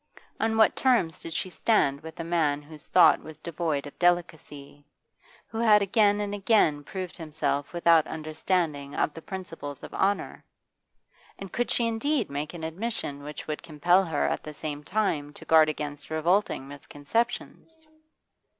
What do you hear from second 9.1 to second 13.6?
the principles of honour? And could she indeed make an admission which